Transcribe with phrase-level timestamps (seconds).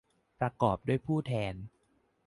[0.39, 1.53] ประกอบด้วยผู้แทน